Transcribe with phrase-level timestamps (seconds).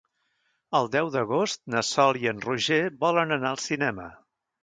[0.79, 4.09] El deu d'agost na Sol i en Roger volen anar al cinema.